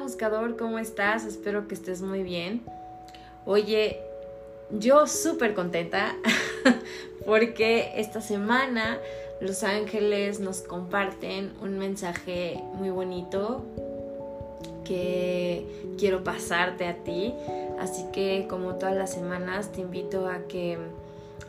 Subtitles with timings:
[0.00, 1.24] buscador, ¿cómo estás?
[1.24, 2.62] Espero que estés muy bien.
[3.44, 4.00] Oye,
[4.70, 6.14] yo súper contenta
[7.26, 8.98] porque esta semana
[9.40, 13.64] los ángeles nos comparten un mensaje muy bonito
[14.84, 17.34] que quiero pasarte a ti.
[17.78, 20.78] Así que como todas las semanas te invito a que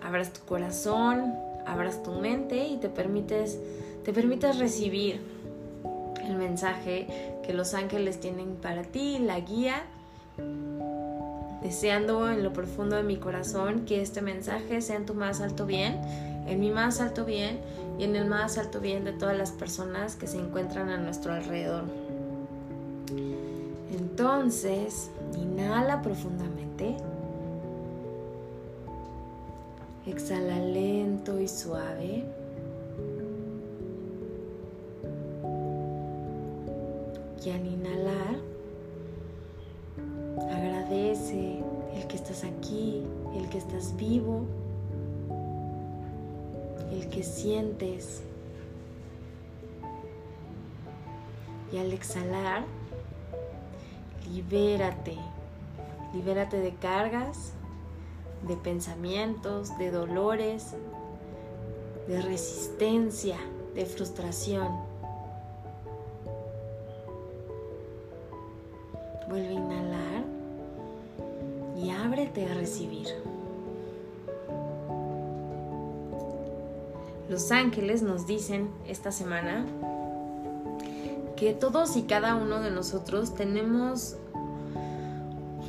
[0.03, 1.33] abras tu corazón,
[1.65, 3.59] abras tu mente y te permites,
[4.03, 5.21] te permites recibir
[6.31, 7.07] el mensaje
[7.43, 9.83] que los ángeles tienen para ti, la guía,
[11.61, 15.65] deseando en lo profundo de mi corazón que este mensaje sea en tu más alto
[15.65, 16.01] bien,
[16.47, 17.59] en mi más alto bien
[17.99, 21.33] y en el más alto bien de todas las personas que se encuentran a nuestro
[21.33, 21.83] alrededor.
[23.91, 26.95] Entonces, inhala profundamente.
[30.07, 32.40] Exhala lento y suave.
[37.43, 38.37] Y al inhalar,
[40.51, 41.63] agradece
[41.95, 43.03] el que estás aquí,
[43.35, 44.45] el que estás vivo,
[46.91, 48.21] el que sientes.
[51.71, 52.63] Y al exhalar,
[54.31, 55.17] libérate,
[56.13, 57.53] libérate de cargas,
[58.47, 60.75] de pensamientos, de dolores,
[62.07, 63.37] de resistencia,
[63.73, 64.90] de frustración.
[71.81, 73.07] Y ábrete a recibir.
[77.29, 79.65] Los ángeles nos dicen esta semana
[81.37, 84.17] que todos y cada uno de nosotros tenemos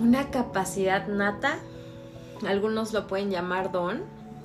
[0.00, 1.58] una capacidad nata,
[2.46, 4.02] algunos lo pueden llamar don,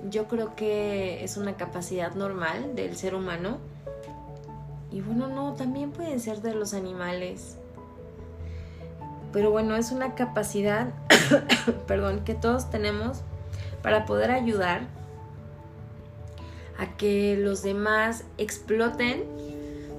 [0.09, 3.57] yo creo que es una capacidad normal del ser humano.
[4.91, 7.57] Y bueno, no, también pueden ser de los animales.
[9.31, 10.89] Pero bueno, es una capacidad,
[11.87, 13.21] perdón, que todos tenemos
[13.81, 14.81] para poder ayudar
[16.77, 19.23] a que los demás exploten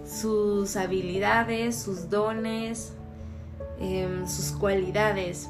[0.07, 2.93] sus habilidades, sus dones,
[3.81, 5.49] em, sus cualidades.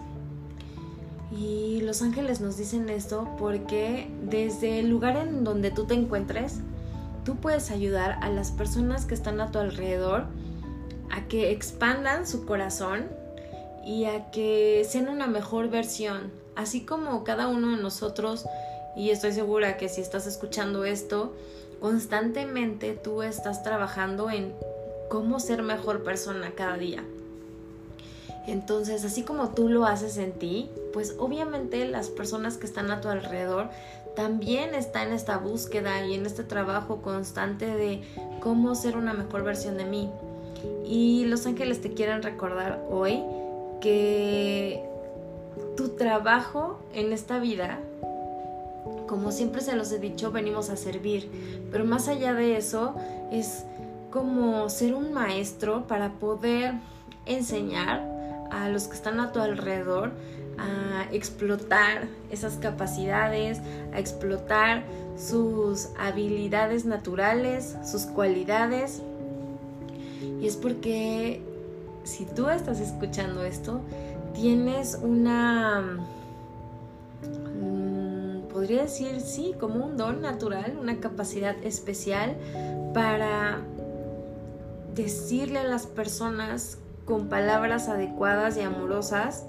[1.30, 6.60] Y los ángeles nos dicen esto porque desde el lugar en donde tú te encuentres,
[7.24, 10.26] tú puedes ayudar a las personas que están a tu alrededor
[11.10, 13.06] a que expandan su corazón
[13.88, 18.44] y a que sean una mejor versión, así como cada uno de nosotros,
[18.94, 21.32] y estoy segura que si estás escuchando esto,
[21.80, 24.52] constantemente tú estás trabajando en
[25.08, 27.02] cómo ser mejor persona cada día.
[28.46, 33.00] Entonces, así como tú lo haces en ti, pues obviamente las personas que están a
[33.00, 33.70] tu alrededor
[34.14, 38.02] también están en esta búsqueda y en este trabajo constante de
[38.40, 40.10] cómo ser una mejor versión de mí.
[40.84, 43.22] Y los ángeles te quieren recordar hoy
[43.80, 44.82] que
[45.76, 47.78] tu trabajo en esta vida,
[49.06, 51.30] como siempre se los he dicho, venimos a servir,
[51.70, 52.94] pero más allá de eso
[53.30, 53.64] es
[54.10, 56.74] como ser un maestro para poder
[57.26, 58.06] enseñar
[58.50, 60.12] a los que están a tu alrededor
[60.58, 63.60] a explotar esas capacidades,
[63.92, 64.82] a explotar
[65.16, 69.02] sus habilidades naturales, sus cualidades.
[70.40, 71.42] Y es porque
[72.08, 73.80] si tú estás escuchando esto,
[74.34, 75.98] tienes una,
[77.60, 82.36] mm, podría decir, sí, como un don natural, una capacidad especial
[82.94, 83.60] para
[84.94, 89.44] decirle a las personas con palabras adecuadas y amorosas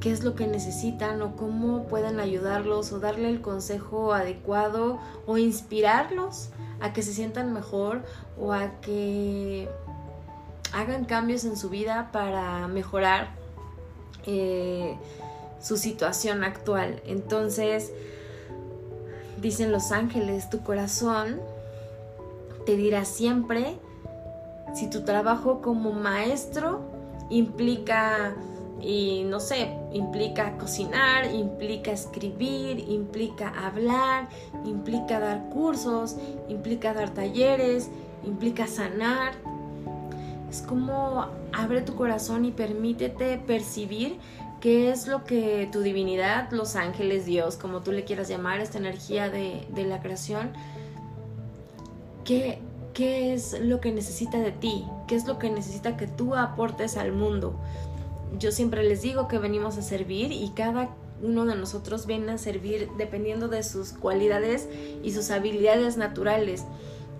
[0.00, 5.38] qué es lo que necesitan o cómo pueden ayudarlos o darle el consejo adecuado o
[5.38, 8.02] inspirarlos a que se sientan mejor
[8.38, 9.68] o a que
[10.72, 13.30] hagan cambios en su vida para mejorar
[14.26, 14.96] eh,
[15.60, 17.02] su situación actual.
[17.06, 17.92] Entonces,
[19.40, 21.40] dicen los ángeles, tu corazón
[22.66, 23.78] te dirá siempre
[24.74, 26.80] si tu trabajo como maestro
[27.30, 28.34] implica,
[28.80, 34.28] y no sé, implica cocinar, implica escribir, implica hablar,
[34.64, 36.16] implica dar cursos,
[36.48, 37.88] implica dar talleres,
[38.24, 39.32] implica sanar,
[40.50, 44.18] es como abre tu corazón y permítete percibir
[44.60, 48.78] qué es lo que tu divinidad, los ángeles, Dios, como tú le quieras llamar, esta
[48.78, 50.50] energía de, la creación,
[52.24, 52.58] qué,
[52.94, 56.96] qué es lo que necesita de ti, qué es lo que necesita que tú aportes
[56.96, 57.54] al mundo.
[58.38, 60.90] Yo siempre les digo que venimos a servir y cada
[61.22, 64.68] uno de nosotros viene a servir dependiendo de sus cualidades
[65.02, 66.64] y sus habilidades naturales.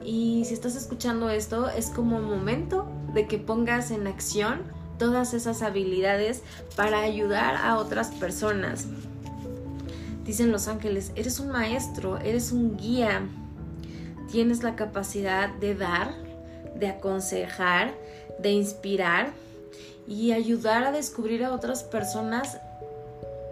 [0.04, 4.62] Y si estás escuchando esto, es como un momento de que pongas en acción
[4.98, 6.42] todas esas habilidades
[6.76, 8.86] para ayudar a otras personas.
[10.24, 13.22] Dicen los ángeles, eres un maestro, eres un guía,
[14.30, 16.14] tienes la capacidad de dar,
[16.74, 17.94] de aconsejar,
[18.38, 19.32] de inspirar
[20.06, 22.58] y ayudar a descubrir a otras personas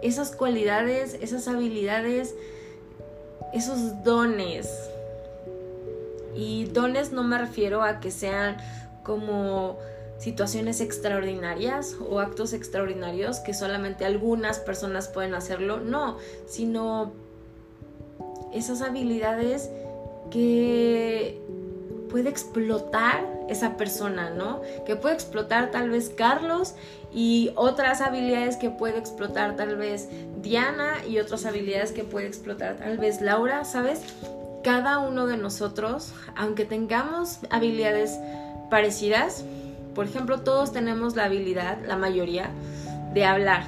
[0.01, 2.35] esas cualidades, esas habilidades,
[3.53, 4.69] esos dones.
[6.35, 8.57] Y dones no me refiero a que sean
[9.07, 9.79] como
[10.19, 17.13] situaciones extraordinarias o actos extraordinarios que solamente algunas personas pueden hacerlo, no, sino
[18.53, 19.69] esas habilidades
[20.31, 21.41] que
[22.09, 24.61] puede explotar esa persona, ¿no?
[24.85, 26.73] Que puede explotar tal vez Carlos
[27.13, 30.09] y otras habilidades que puede explotar tal vez
[30.41, 34.01] Diana y otras habilidades que puede explotar tal vez Laura, ¿sabes?
[34.63, 38.17] Cada uno de nosotros, aunque tengamos habilidades
[38.69, 39.43] parecidas,
[39.95, 42.51] por ejemplo, todos tenemos la habilidad, la mayoría,
[43.13, 43.63] de hablar,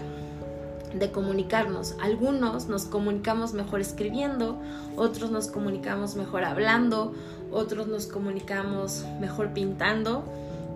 [0.94, 1.96] de comunicarnos.
[2.02, 4.60] Algunos nos comunicamos mejor escribiendo,
[4.96, 7.14] otros nos comunicamos mejor hablando,
[7.52, 10.24] otros nos comunicamos mejor pintando,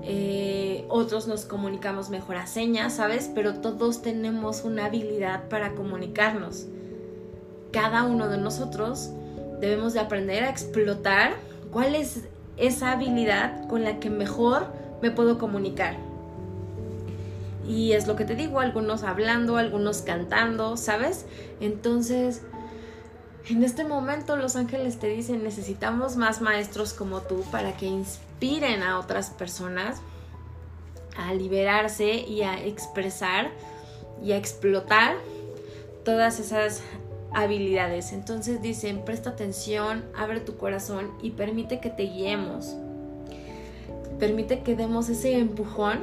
[0.03, 3.29] eh, otros nos comunicamos mejor a señas, ¿sabes?
[3.33, 6.65] Pero todos tenemos una habilidad para comunicarnos.
[7.71, 9.11] Cada uno de nosotros
[9.59, 11.35] debemos de aprender a explotar
[11.71, 12.23] cuál es
[12.57, 14.67] esa habilidad con la que mejor
[15.01, 15.95] me puedo comunicar.
[17.67, 21.25] Y es lo que te digo, algunos hablando, algunos cantando, ¿sabes?
[21.61, 22.41] Entonces,
[23.49, 28.83] en este momento los ángeles te dicen, necesitamos más maestros como tú para que inspiren
[28.83, 30.01] a otras personas
[31.17, 33.51] a liberarse y a expresar
[34.23, 35.15] y a explotar
[36.03, 36.81] todas esas
[37.33, 38.13] habilidades.
[38.13, 42.75] Entonces dicen, presta atención, abre tu corazón y permite que te guiemos
[44.23, 45.99] permite que demos ese empujón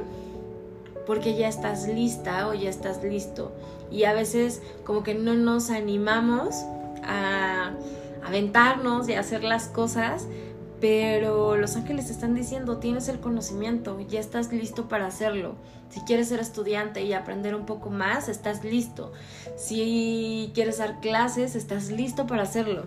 [1.07, 3.51] porque ya estás lista o ya estás listo.
[3.91, 6.53] Y a veces como que no nos animamos
[7.03, 7.71] a
[8.23, 10.27] aventarnos y a hacer las cosas,
[10.81, 15.55] pero los ángeles están diciendo, tienes el conocimiento, ya estás listo para hacerlo.
[15.91, 19.13] Si quieres ser estudiante y aprender un poco más, estás listo.
[19.55, 22.83] Si quieres dar clases, estás listo para hacerlo.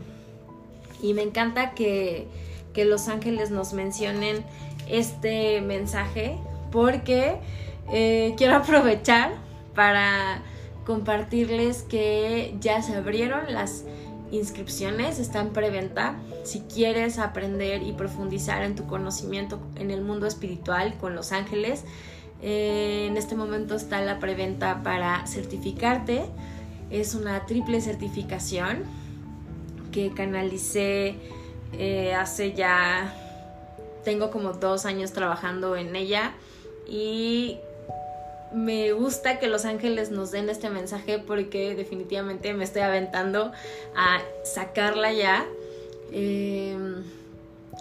[1.00, 2.26] Y me encanta que,
[2.72, 4.44] que los ángeles nos mencionen
[4.88, 6.36] este mensaje
[6.72, 7.36] porque
[7.92, 9.32] eh, quiero aprovechar
[9.74, 10.42] para
[10.84, 13.84] compartirles que ya se abrieron las
[14.36, 16.16] inscripciones, están preventa.
[16.44, 21.84] Si quieres aprender y profundizar en tu conocimiento en el mundo espiritual con los ángeles,
[22.42, 26.26] eh, en este momento está la preventa para certificarte.
[26.90, 28.84] Es una triple certificación
[29.92, 31.14] que canalicé
[31.72, 33.14] eh, hace ya
[34.04, 36.32] tengo como dos años trabajando en ella
[36.86, 37.58] y
[38.54, 43.52] me gusta que los ángeles nos den este mensaje porque definitivamente me estoy aventando
[43.96, 45.44] a sacarla ya.
[46.12, 47.02] Em,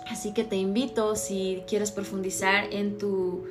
[0.10, 3.46] así que te invito si quieres profundizar en tu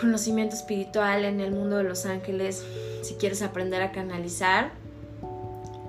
[0.00, 2.64] conocimiento espiritual en el mundo de los ángeles,
[3.02, 4.72] si quieres aprender a canalizar,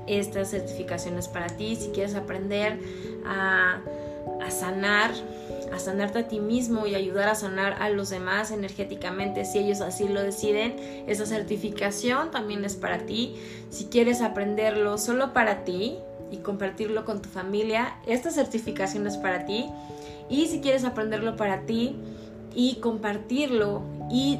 [0.08, 2.80] esta certificación es para ti, si quieres aprender
[3.26, 3.82] a
[4.50, 5.12] sanar
[5.72, 9.82] a sanarte a ti mismo y ayudar a sanar a los demás energéticamente si ellos
[9.82, 10.76] así lo deciden.
[11.08, 13.36] Esa certificación también es para ti.
[13.70, 15.98] Si quieres aprenderlo solo para ti
[16.32, 19.70] y compartirlo con tu familia, esta certificación es para ti.
[20.30, 21.96] Y si quieres aprenderlo para ti
[22.54, 23.82] y compartirlo
[24.12, 24.40] y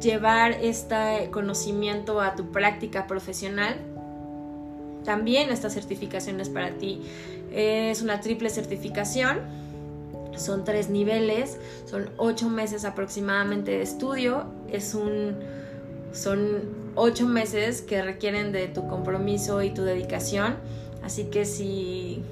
[0.00, 3.76] llevar este conocimiento a tu práctica profesional,
[5.04, 7.02] también esta certificación es para ti.
[7.52, 9.40] Es una triple certificación
[10.36, 15.36] son tres niveles, son ocho meses aproximadamente de estudio, es un,
[16.12, 20.56] son ocho meses que requieren de tu compromiso y tu dedicación,
[21.02, 22.22] así que si,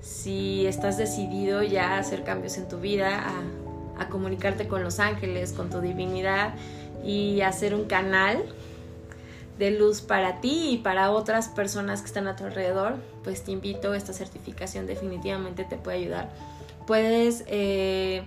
[0.00, 5.00] si estás decidido ya a hacer cambios en tu vida, a, a comunicarte con los
[5.00, 6.54] ángeles, con tu divinidad
[7.04, 8.42] y hacer un canal
[9.58, 13.52] de luz para ti y para otras personas que están a tu alrededor, pues te
[13.52, 16.30] invito, esta certificación definitivamente te puede ayudar
[16.90, 18.22] puedes eh,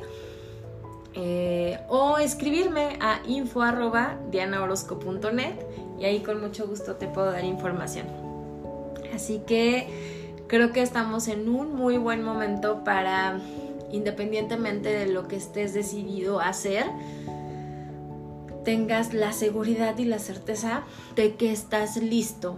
[1.15, 5.55] eh, o escribirme a info.dianaorosco.net
[6.00, 8.05] y ahí con mucho gusto te puedo dar información.
[9.15, 9.88] Así que
[10.46, 13.39] creo que estamos en un muy buen momento para,
[13.91, 16.86] independientemente de lo que estés decidido a hacer,
[18.63, 20.84] tengas la seguridad y la certeza
[21.15, 22.58] de que estás listo.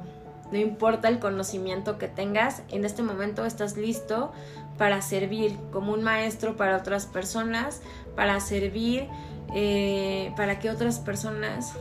[0.52, 4.32] No importa el conocimiento que tengas, en este momento estás listo
[4.78, 7.82] para servir como un maestro para otras personas,
[8.16, 9.08] para servir
[9.56, 11.74] eh, para que otras personas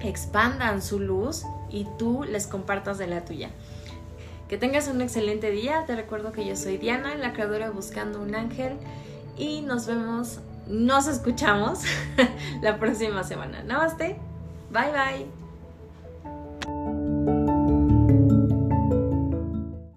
[0.00, 3.50] expandan su luz y tú les compartas de la tuya.
[4.48, 5.84] Que tengas un excelente día.
[5.86, 8.76] Te recuerdo que yo soy Diana, la creadora Buscando un Ángel.
[9.36, 10.38] Y nos vemos,
[10.68, 11.82] nos escuchamos
[12.62, 13.62] la próxima semana.
[13.62, 14.18] Namaste.
[14.70, 15.45] Bye bye.